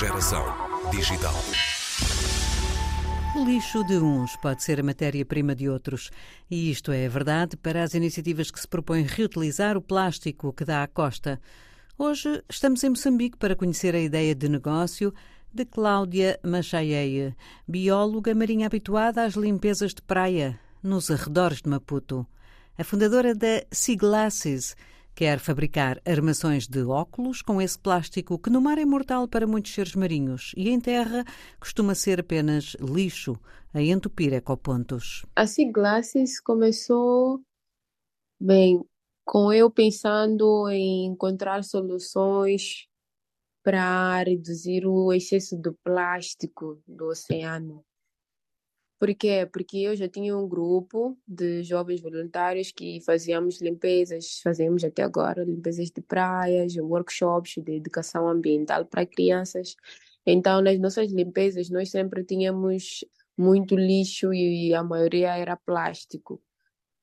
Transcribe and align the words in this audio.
Geração 0.00 0.46
digital. 0.90 1.34
O 3.36 3.44
lixo 3.44 3.84
de 3.84 3.98
uns 3.98 4.34
pode 4.36 4.62
ser 4.62 4.80
a 4.80 4.82
matéria-prima 4.82 5.54
de 5.54 5.68
outros. 5.68 6.10
E 6.50 6.70
isto 6.70 6.90
é 6.90 7.06
verdade 7.06 7.54
para 7.54 7.82
as 7.82 7.92
iniciativas 7.92 8.50
que 8.50 8.58
se 8.58 8.66
propõem 8.66 9.02
reutilizar 9.02 9.76
o 9.76 9.82
plástico 9.82 10.54
que 10.54 10.64
dá 10.64 10.82
à 10.82 10.88
costa. 10.88 11.38
Hoje 11.98 12.42
estamos 12.48 12.82
em 12.82 12.88
Moçambique 12.88 13.36
para 13.36 13.54
conhecer 13.54 13.94
a 13.94 14.00
ideia 14.00 14.34
de 14.34 14.48
negócio 14.48 15.12
de 15.52 15.66
Cláudia 15.66 16.40
Machaieie, 16.42 17.36
bióloga 17.68 18.34
marinha 18.34 18.68
habituada 18.68 19.22
às 19.22 19.34
limpezas 19.34 19.92
de 19.92 20.00
praia 20.00 20.58
nos 20.82 21.10
arredores 21.10 21.60
de 21.60 21.68
Maputo. 21.68 22.26
A 22.78 22.84
fundadora 22.84 23.34
da 23.34 23.64
Sea 23.70 23.98
Glasses, 23.98 24.74
Quer 25.20 25.38
fabricar 25.38 26.00
armações 26.06 26.66
de 26.66 26.82
óculos 26.82 27.42
com 27.42 27.60
esse 27.60 27.78
plástico 27.78 28.38
que 28.38 28.48
no 28.48 28.58
mar 28.58 28.78
é 28.78 28.86
mortal 28.86 29.28
para 29.28 29.46
muitos 29.46 29.74
seres 29.74 29.94
marinhos 29.94 30.54
e 30.56 30.70
em 30.70 30.80
terra 30.80 31.26
costuma 31.60 31.94
ser 31.94 32.20
apenas 32.20 32.74
lixo 32.80 33.38
a 33.74 33.82
entupir 33.82 34.32
ecopontos. 34.32 35.26
A 35.36 35.46
Sea 35.46 35.70
Glasses 35.70 36.40
começou, 36.40 37.38
bem, 38.40 38.82
com 39.22 39.52
eu 39.52 39.70
pensando 39.70 40.66
em 40.70 41.08
encontrar 41.08 41.64
soluções 41.64 42.86
para 43.62 44.22
reduzir 44.22 44.86
o 44.86 45.12
excesso 45.12 45.54
de 45.60 45.70
plástico 45.84 46.82
do 46.88 47.08
oceano. 47.08 47.84
Por 49.00 49.14
quê? 49.14 49.48
Porque 49.50 49.78
eu 49.78 49.96
já 49.96 50.06
tinha 50.06 50.36
um 50.36 50.46
grupo 50.46 51.18
de 51.26 51.62
jovens 51.62 52.02
voluntários 52.02 52.70
que 52.70 53.00
fazíamos 53.00 53.58
limpezas, 53.58 54.40
fazemos 54.42 54.84
até 54.84 55.02
agora 55.02 55.42
limpezas 55.42 55.90
de 55.90 56.02
praias, 56.02 56.76
workshops 56.76 57.54
de 57.64 57.76
educação 57.76 58.28
ambiental 58.28 58.84
para 58.84 59.06
crianças. 59.06 59.74
Então, 60.26 60.60
nas 60.60 60.78
nossas 60.78 61.10
limpezas, 61.10 61.70
nós 61.70 61.90
sempre 61.90 62.22
tínhamos 62.24 63.02
muito 63.38 63.74
lixo 63.74 64.34
e 64.34 64.74
a 64.74 64.84
maioria 64.84 65.34
era 65.34 65.56
plástico, 65.56 66.42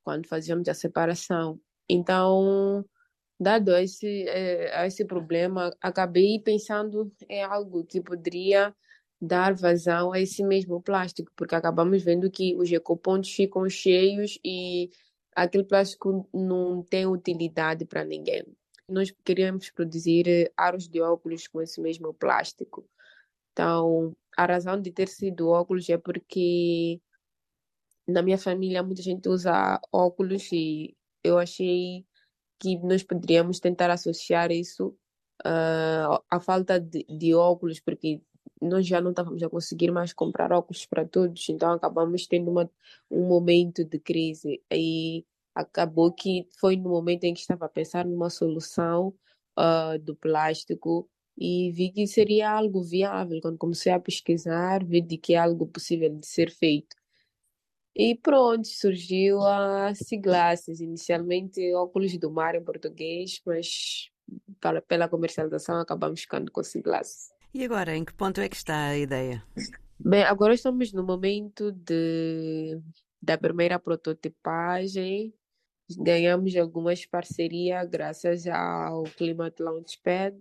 quando 0.03 0.27
fazíamos 0.27 0.69
a 0.69 0.75
separação. 0.75 1.59
Então, 1.89 2.85
dado 3.39 3.75
esse, 3.77 4.27
eh, 4.29 4.85
esse 4.87 5.05
problema, 5.05 5.71
acabei 5.81 6.39
pensando 6.39 7.11
em 7.29 7.43
algo 7.43 7.85
que 7.85 8.01
poderia 8.01 8.75
dar 9.19 9.53
vazão 9.55 10.13
a 10.13 10.19
esse 10.19 10.43
mesmo 10.43 10.81
plástico, 10.81 11.31
porque 11.35 11.55
acabamos 11.55 12.03
vendo 12.03 12.29
que 12.29 12.55
os 12.55 12.71
ecopontos 12.71 13.31
ficam 13.31 13.67
cheios 13.69 14.37
e 14.43 14.89
aquele 15.35 15.63
plástico 15.63 16.27
não 16.33 16.83
tem 16.83 17.05
utilidade 17.05 17.85
para 17.85 18.03
ninguém. 18.03 18.43
Nós 18.89 19.11
queríamos 19.25 19.69
produzir 19.71 20.27
eh, 20.27 20.51
aros 20.55 20.87
de 20.87 21.01
óculos 21.01 21.47
com 21.47 21.61
esse 21.61 21.81
mesmo 21.81 22.13
plástico. 22.13 22.87
Então, 23.51 24.15
a 24.37 24.45
razão 24.45 24.79
de 24.79 24.91
ter 24.91 25.07
sido 25.07 25.49
óculos 25.49 25.89
é 25.89 25.97
porque 25.97 27.01
na 28.07 28.21
minha 28.21 28.37
família 28.37 28.83
muita 28.83 29.01
gente 29.01 29.27
usa 29.27 29.81
óculos 29.91 30.49
e 30.51 30.95
eu 31.23 31.37
achei 31.37 32.05
que 32.59 32.77
nós 32.77 33.03
poderíamos 33.03 33.59
tentar 33.59 33.89
associar 33.91 34.51
isso 34.51 34.95
uh, 35.45 36.23
à 36.29 36.39
falta 36.39 36.79
de, 36.79 37.05
de 37.09 37.33
óculos, 37.35 37.79
porque 37.79 38.21
nós 38.61 38.85
já 38.87 39.01
não 39.01 39.11
estávamos 39.11 39.41
a 39.43 39.49
conseguir 39.49 39.91
mais 39.91 40.13
comprar 40.13 40.51
óculos 40.51 40.85
para 40.85 41.05
todos, 41.05 41.47
então 41.49 41.71
acabamos 41.71 42.27
tendo 42.27 42.51
uma, 42.51 42.69
um 43.09 43.27
momento 43.27 43.83
de 43.85 43.99
crise. 43.99 44.61
E 44.71 45.25
acabou 45.55 46.11
que 46.11 46.47
foi 46.59 46.75
no 46.75 46.89
momento 46.89 47.23
em 47.23 47.33
que 47.33 47.39
estava 47.41 47.65
a 47.65 47.69
pensar 47.69 48.05
numa 48.05 48.29
solução 48.29 49.13
uh, 49.57 49.97
do 49.99 50.15
plástico 50.15 51.09
e 51.37 51.71
vi 51.71 51.91
que 51.91 52.07
seria 52.07 52.51
algo 52.51 52.83
viável. 52.83 53.39
Quando 53.41 53.57
comecei 53.57 53.91
a 53.91 53.99
pesquisar, 53.99 54.83
vi 54.83 55.01
de 55.01 55.17
que 55.17 55.33
é 55.33 55.37
algo 55.37 55.67
possível 55.67 56.09
de 56.09 56.25
ser 56.27 56.51
feito. 56.51 56.95
E 57.95 58.15
pronto, 58.15 58.67
surgiu 58.67 59.41
a 59.41 59.93
Siglasses, 59.95 60.79
inicialmente 60.79 61.73
óculos 61.73 62.15
do 62.19 62.29
mar 62.29 62.53
em 62.53 62.63
português, 62.63 63.41
mas 63.43 64.11
pela 64.87 65.09
comercialização 65.09 65.79
acabamos 65.79 66.21
ficando 66.21 66.51
com 66.51 66.63
Siglasses. 66.63 67.36
E 67.53 67.63
agora, 67.63 67.95
em 67.95 68.05
que 68.05 68.13
ponto 68.13 68.39
é 68.41 68.49
que 68.49 68.55
está 68.55 68.89
a 68.89 68.97
ideia? 68.97 69.43
Bem, 69.99 70.23
agora 70.23 70.53
estamos 70.53 70.93
no 70.93 71.03
momento 71.03 71.71
de, 71.71 72.79
da 73.21 73.37
primeira 73.37 73.79
prototipagem. 73.79 75.33
Ganhamos 75.97 76.55
algumas 76.55 77.05
parcerias 77.05 77.87
graças 77.89 78.45
ao 78.47 79.03
Climate 79.03 79.61
Launchpad. 79.61 80.37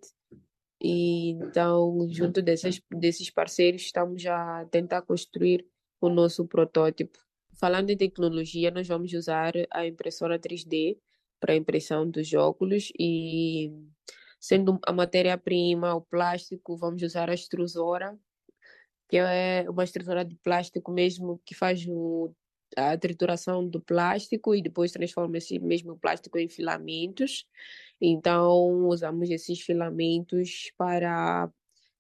E 0.82 1.30
então, 1.30 2.06
junto 2.10 2.42
desses, 2.42 2.82
desses 2.90 3.30
parceiros, 3.30 3.82
estamos 3.82 4.26
a 4.26 4.66
tentar 4.70 5.02
construir 5.02 5.66
o 6.00 6.08
nosso 6.08 6.46
protótipo. 6.46 7.18
Falando 7.54 7.90
em 7.90 7.96
tecnologia, 7.96 8.70
nós 8.70 8.86
vamos 8.86 9.12
usar 9.14 9.54
a 9.70 9.86
impressora 9.86 10.38
3D 10.38 10.98
para 11.40 11.54
a 11.54 11.56
impressão 11.56 12.08
dos 12.08 12.32
óculos 12.34 12.92
e 12.98 13.72
sendo 14.46 14.78
a 14.86 14.92
matéria-prima, 14.92 15.92
o 15.96 16.00
plástico, 16.00 16.76
vamos 16.76 17.02
usar 17.02 17.28
a 17.28 17.34
extrusora, 17.34 18.16
que 19.08 19.16
é 19.16 19.68
uma 19.68 19.82
extrusora 19.82 20.24
de 20.24 20.36
plástico 20.36 20.92
mesmo 20.92 21.40
que 21.44 21.52
faz 21.52 21.84
o, 21.88 22.32
a 22.76 22.96
trituração 22.96 23.66
do 23.68 23.80
plástico 23.80 24.54
e 24.54 24.62
depois 24.62 24.92
transforma 24.92 25.38
esse 25.38 25.58
mesmo 25.58 25.98
plástico 25.98 26.38
em 26.38 26.48
filamentos. 26.48 27.44
Então, 28.00 28.86
usamos 28.86 29.30
esses 29.30 29.60
filamentos 29.62 30.70
para 30.78 31.50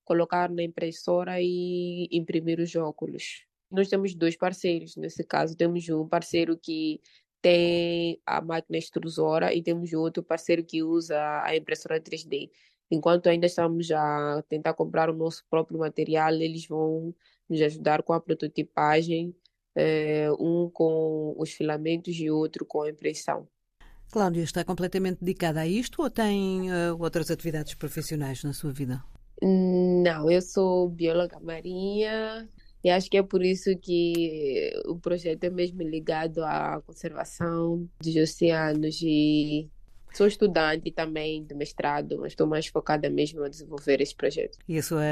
colocar 0.04 0.48
na 0.48 0.62
impressora 0.62 1.42
e 1.42 2.08
imprimir 2.12 2.60
os 2.60 2.76
óculos. 2.76 3.44
Nós 3.68 3.88
temos 3.88 4.14
dois 4.14 4.36
parceiros, 4.36 4.94
nesse 4.94 5.24
caso, 5.24 5.56
temos 5.56 5.88
um 5.88 6.06
parceiro 6.06 6.56
que 6.56 7.00
tem 7.46 8.20
a 8.26 8.40
máquina 8.40 8.76
extrusora 8.76 9.54
e 9.54 9.62
temos 9.62 9.92
outro 9.92 10.20
parceiro 10.20 10.64
que 10.64 10.82
usa 10.82 11.16
a 11.44 11.56
impressora 11.56 12.00
3D. 12.00 12.50
Enquanto 12.90 13.28
ainda 13.28 13.46
estamos 13.46 13.88
a 13.92 14.42
tentar 14.48 14.74
comprar 14.74 15.08
o 15.08 15.14
nosso 15.14 15.44
próprio 15.48 15.78
material, 15.78 16.32
eles 16.34 16.66
vão 16.66 17.14
nos 17.48 17.60
ajudar 17.62 18.02
com 18.02 18.12
a 18.12 18.20
prototipagem, 18.20 19.32
eh, 19.76 20.28
um 20.40 20.68
com 20.68 21.36
os 21.38 21.52
filamentos 21.52 22.16
e 22.16 22.28
outro 22.28 22.66
com 22.66 22.82
a 22.82 22.90
impressão. 22.90 23.46
Cláudia 24.10 24.42
está 24.42 24.64
completamente 24.64 25.18
dedicada 25.20 25.60
a 25.60 25.66
isto 25.68 26.02
ou 26.02 26.10
tem 26.10 26.68
uh, 26.72 27.00
outras 27.00 27.30
atividades 27.30 27.74
profissionais 27.74 28.42
na 28.42 28.52
sua 28.52 28.72
vida? 28.72 29.04
Não, 29.40 30.28
eu 30.28 30.42
sou 30.42 30.88
bióloga 30.88 31.38
marinha, 31.38 32.48
e 32.86 32.90
acho 32.90 33.10
que 33.10 33.16
é 33.16 33.22
por 33.22 33.44
isso 33.44 33.76
que 33.78 34.72
o 34.86 34.96
projeto 34.96 35.42
é 35.42 35.50
mesmo 35.50 35.82
ligado 35.82 36.44
à 36.44 36.80
conservação 36.86 37.88
dos 38.00 38.14
oceanos 38.14 39.02
e 39.02 39.68
sou 40.16 40.26
estudante 40.26 40.90
também 40.90 41.44
do 41.44 41.54
mestrado, 41.54 42.16
mas 42.18 42.32
estou 42.32 42.46
mais 42.46 42.66
focada 42.66 43.10
mesmo 43.10 43.42
a 43.44 43.48
desenvolver 43.48 44.00
esse 44.00 44.14
projeto. 44.14 44.58
E 44.66 44.78
a 44.78 44.82
sua 44.82 45.02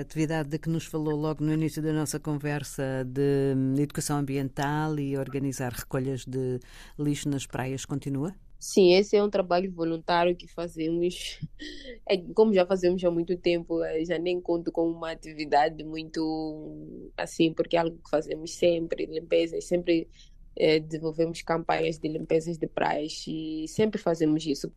atividade 0.00 0.48
de 0.48 0.58
que 0.58 0.70
nos 0.70 0.86
falou 0.86 1.14
logo 1.14 1.44
no 1.44 1.52
início 1.52 1.82
da 1.82 1.92
nossa 1.92 2.18
conversa 2.18 3.04
de 3.06 3.82
educação 3.82 4.16
ambiental 4.16 4.98
e 4.98 5.18
organizar 5.18 5.72
recolhas 5.72 6.24
de 6.24 6.58
lixo 6.98 7.28
nas 7.28 7.46
praias 7.46 7.84
continua? 7.84 8.34
Sim, 8.58 8.94
esse 8.94 9.14
é 9.14 9.22
um 9.22 9.28
trabalho 9.28 9.70
voluntário 9.70 10.34
que 10.34 10.48
fazemos, 10.48 11.38
é, 12.08 12.16
como 12.34 12.54
já 12.54 12.64
fazemos 12.64 13.04
há 13.04 13.10
muito 13.10 13.36
tempo, 13.36 13.84
é, 13.84 14.02
já 14.06 14.18
nem 14.18 14.40
conto 14.40 14.72
com 14.72 14.88
uma 14.90 15.10
atividade 15.10 15.84
muito 15.84 17.10
assim, 17.14 17.52
porque 17.52 17.76
é 17.76 17.80
algo 17.80 17.98
que 18.02 18.08
fazemos 18.08 18.54
sempre, 18.54 19.04
limpeza, 19.04 19.60
sempre 19.60 20.08
é, 20.56 20.78
desenvolvemos 20.78 21.42
campanhas 21.42 21.98
de 21.98 22.08
limpezas 22.08 22.56
de 22.58 22.66
praias 22.66 23.24
e 23.26 23.66
sempre 23.68 24.00
fazemos 24.00 24.44
isso. 24.46 24.72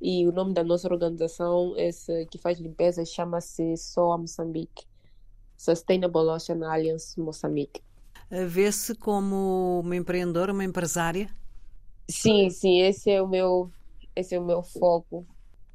E 0.00 0.26
o 0.26 0.32
nome 0.32 0.54
da 0.54 0.64
nossa 0.64 0.88
organização, 0.88 1.74
esse 1.76 2.26
que 2.26 2.38
faz 2.38 2.58
limpeza, 2.58 3.04
chama-se 3.04 3.76
SOA 3.76 4.16
Moçambique, 4.16 4.86
Sustainable 5.56 6.28
Ocean 6.28 6.66
Alliance 6.66 7.20
Moçambique. 7.20 7.82
Vê-se 8.30 8.94
como 8.94 9.80
uma 9.84 9.96
empreendedora, 9.96 10.52
uma 10.52 10.64
empresária? 10.64 11.28
Sim, 12.08 12.48
sim, 12.48 12.80
esse 12.80 13.10
é 13.10 13.20
o 13.20 13.28
meu, 13.28 13.70
esse 14.16 14.34
é 14.34 14.38
o 14.40 14.44
meu 14.44 14.62
foco, 14.62 15.26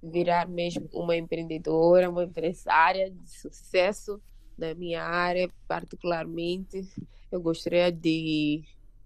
virar 0.01 0.47
mesmo 0.47 0.89
uma 0.91 1.15
empreendedora, 1.15 2.09
uma 2.09 2.23
empresária 2.23 3.11
de 3.11 3.29
sucesso 3.29 4.19
na 4.57 4.73
minha 4.73 5.03
área, 5.03 5.49
particularmente. 5.67 6.81
Eu 7.31 7.41
gostaria 7.41 7.91
de 7.91 8.63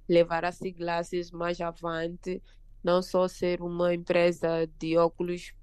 levar 0.10 0.44
a 0.44 0.52
Siglaces 0.52 1.32
mais 1.32 1.62
avante, 1.62 2.42
não 2.84 3.02
só 3.02 3.28
ser 3.28 3.62
uma 3.62 3.94
empresa 3.94 4.68
de 4.80 4.98
óculos, 4.98 5.54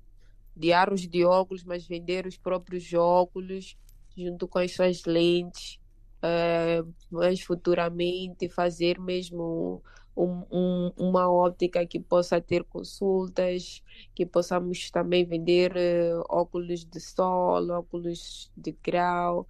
de 0.54 0.72
aros 0.72 1.06
de 1.06 1.24
óculos, 1.24 1.64
mas 1.64 1.86
vender 1.86 2.26
os 2.26 2.38
próprios 2.38 2.92
óculos 2.94 3.76
junto 4.16 4.48
com 4.48 4.58
as 4.58 4.72
suas 4.72 5.04
lentes, 5.04 5.78
uh, 6.22 6.94
mas 7.10 7.40
futuramente 7.40 8.48
fazer 8.48 8.98
mesmo 8.98 9.82
um, 10.16 10.44
um, 10.50 10.92
uma 10.96 11.30
óptica 11.30 11.86
que 11.86 12.00
possa 12.00 12.40
ter 12.40 12.64
consultas, 12.64 13.82
que 14.14 14.24
possamos 14.24 14.90
também 14.90 15.26
vender 15.26 15.72
uh, 15.72 16.24
óculos 16.30 16.84
de 16.84 17.00
sol, 17.00 17.70
óculos 17.70 18.50
de 18.56 18.72
grau. 18.82 19.46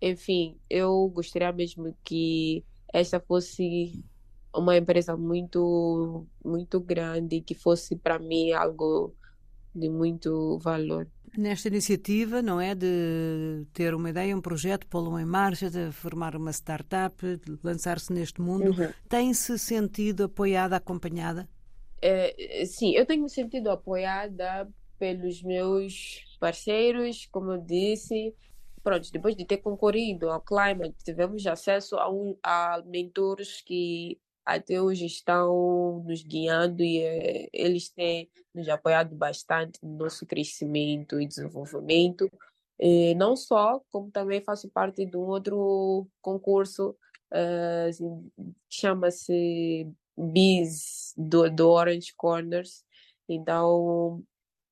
Enfim, 0.00 0.56
eu 0.70 1.08
gostaria 1.08 1.50
mesmo 1.50 1.96
que 2.04 2.64
esta 2.92 3.18
fosse 3.18 4.04
uma 4.54 4.76
empresa 4.76 5.16
muito, 5.16 6.26
muito 6.44 6.80
grande, 6.80 7.40
que 7.40 7.54
fosse 7.54 7.96
para 7.96 8.18
mim 8.18 8.52
algo 8.52 9.14
de 9.74 9.88
muito 9.88 10.58
valor. 10.58 11.08
Nesta 11.36 11.66
iniciativa, 11.66 12.40
não 12.40 12.60
é, 12.60 12.76
de 12.76 13.66
ter 13.72 13.92
uma 13.92 14.10
ideia, 14.10 14.36
um 14.36 14.40
projeto, 14.40 14.86
pô-lo 14.86 15.18
em 15.18 15.24
marcha, 15.24 15.68
de 15.68 15.90
formar 15.90 16.36
uma 16.36 16.52
startup, 16.52 17.16
lançar-se 17.62 18.12
neste 18.12 18.40
mundo, 18.40 18.70
uhum. 18.70 18.88
tem-se 19.08 19.58
sentido 19.58 20.24
apoiada, 20.24 20.76
acompanhada? 20.76 21.48
É, 22.00 22.64
sim, 22.66 22.92
eu 22.92 23.04
tenho 23.04 23.24
me 23.24 23.30
sentido 23.30 23.68
apoiada 23.68 24.68
pelos 24.96 25.42
meus 25.42 26.24
parceiros, 26.38 27.26
como 27.32 27.52
eu 27.52 27.58
disse. 27.58 28.32
Pronto, 28.82 29.10
depois 29.10 29.34
de 29.34 29.44
ter 29.44 29.56
concorrido 29.56 30.30
ao 30.30 30.40
Climate, 30.40 30.94
tivemos 31.02 31.44
acesso 31.46 31.96
a, 31.96 32.08
um, 32.08 32.36
a 32.42 32.82
mentores 32.86 33.60
que 33.62 34.20
até 34.44 34.80
hoje 34.80 35.06
estão 35.06 36.02
nos 36.06 36.22
guiando 36.22 36.82
e 36.82 37.02
eh, 37.02 37.48
eles 37.52 37.88
têm 37.88 38.28
nos 38.54 38.68
apoiado 38.68 39.14
bastante 39.14 39.78
no 39.82 39.96
nosso 39.96 40.26
crescimento 40.26 41.20
e 41.20 41.26
desenvolvimento. 41.26 42.30
E 42.78 43.14
não 43.14 43.36
só, 43.36 43.80
como 43.90 44.10
também 44.10 44.42
faço 44.42 44.68
parte 44.68 45.06
de 45.06 45.16
um 45.16 45.26
outro 45.26 46.06
concurso 46.20 46.96
uh, 47.32 47.88
assim, 47.88 48.30
que 48.68 48.76
chama-se 48.76 49.88
BIS 50.16 51.14
do, 51.16 51.50
do 51.50 51.70
Orange 51.70 52.12
Corners. 52.16 52.84
Então, 53.28 54.22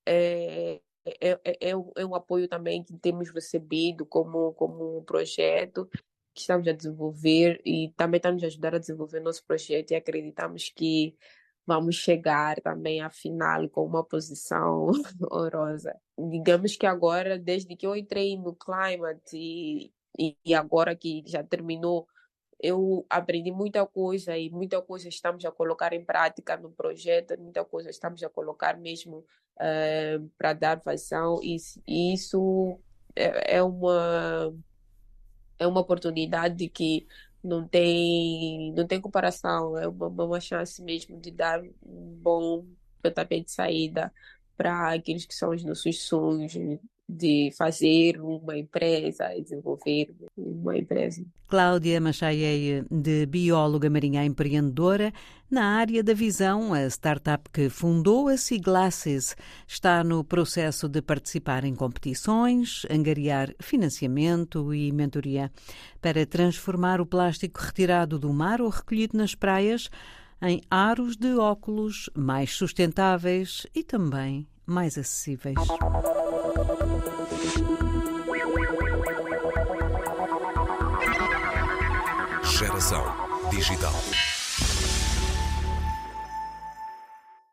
é, 0.07 0.81
é, 1.05 1.41
é, 1.45 1.71
é, 1.71 1.77
um, 1.77 1.91
é 1.97 2.07
um 2.07 2.15
apoio 2.15 2.49
também 2.49 2.85
que 2.85 2.97
temos 2.99 3.31
recebido 3.31 4.05
como, 4.07 4.53
como 4.55 4.99
um 4.99 5.05
projeto 5.05 5.89
que 6.35 6.41
estamos 6.41 6.67
a 6.67 6.73
desenvolver 6.73 7.61
e 7.65 7.93
também 7.97 8.19
está 8.19 8.33
nos 8.33 8.43
ajudar 8.45 8.75
a 8.75 8.79
desenvolver 8.79 9.21
nosso 9.21 9.45
projeto 9.45 9.91
e 9.91 9.95
acreditamos 9.95 10.71
que 10.71 11.17
vamos 11.67 11.97
chegar 11.97 12.61
também 12.61 13.01
à 13.01 13.11
final 13.11 13.69
com 13.69 13.85
uma 13.85 14.05
posição 14.05 14.91
honrosa. 15.31 15.95
Digamos 16.19 16.77
que 16.77 16.87
agora, 16.87 17.39
desde 17.39 17.77
que 17.77 17.87
eu 17.87 17.97
entrei 17.97 18.37
no 18.37 18.55
Climate 18.55 19.37
e, 19.37 19.93
e, 20.45 20.55
agora 20.55 20.97
que 20.97 21.23
já 21.27 21.43
terminou, 21.43 22.07
eu 22.61 23.05
aprendi 23.11 23.51
muita 23.51 23.85
coisa 23.87 24.37
e 24.37 24.51
muita 24.51 24.81
coisa 24.81 25.09
estamos 25.09 25.45
a 25.45 25.51
colocar 25.51 25.93
em 25.93 26.05
prática 26.05 26.57
no 26.57 26.71
projeto, 26.71 27.39
muita 27.39 27.65
coisa 27.65 27.91
estamos 27.91 28.23
a 28.23 28.29
colocar 28.29 28.77
mesmo 28.79 29.19
uh, 29.19 30.29
para 30.39 30.53
dar 30.53 30.81
vazão 30.81 31.41
e, 31.43 31.57
e 31.87 32.15
isso 32.15 32.79
é, 33.17 33.57
é 33.57 33.63
uma 33.63 34.55
é 35.59 35.67
uma 35.67 35.81
oportunidade 35.81 36.69
que 36.69 37.07
não 37.43 37.67
tem, 37.67 38.73
não 38.73 38.87
tem 38.87 39.01
comparação, 39.01 39.77
é 39.77 39.89
uma, 39.89 40.09
uma 40.09 40.41
chance 40.41 40.83
mesmo 40.83 41.21
de 41.21 41.31
dar 41.31 41.61
um 41.63 42.17
bom 42.23 42.65
pontapé 43.03 43.41
de 43.41 43.51
saída 43.51 44.13
para 44.57 44.93
aqueles 44.93 45.27
que 45.27 45.35
são 45.35 45.51
os 45.51 45.65
nossos 45.65 46.03
sonhos, 46.03 46.53
de 47.09 47.51
fazer 47.57 48.21
uma 48.21 48.57
empresa, 48.57 49.29
desenvolver 49.41 50.15
uma 50.63 50.79
empresa. 50.79 51.25
Cláudia 51.49 52.01
Machaie, 52.01 52.85
de 52.91 53.27
bióloga 53.27 53.91
marinha 53.91 54.25
empreendedora, 54.25 55.13
na 55.51 55.77
área 55.77 56.03
da 56.03 56.15
visão, 56.15 56.73
a 56.73 56.87
startup 56.87 57.51
que 57.51 57.69
fundou 57.69 58.29
a 58.29 58.39
Siglasses 58.39 59.37
está 59.69 60.03
no 60.03 60.25
processo 60.25 60.89
de 60.89 61.03
participar 61.03 61.65
em 61.65 61.75
competições, 61.75 62.87
angariar 62.91 63.55
financiamento 63.61 64.73
e 64.73 64.91
mentoria 64.93 65.53
para 66.01 66.25
transformar 66.25 67.03
o 67.03 67.07
plástico 67.07 67.61
retirado 67.61 68.19
do 68.19 68.33
mar 68.33 68.63
ou 68.63 68.71
recolhido 68.71 69.19
nas 69.19 69.35
praias 69.35 69.91
em 70.41 70.61
aros 70.71 71.17
de 71.17 71.37
óculos 71.37 72.09
mais 72.17 72.53
sustentáveis 72.53 73.67
e 73.75 73.85
também 73.85 74.49
mais 74.67 74.97
acessíveis. 74.97 75.57
Digital. 83.63 84.22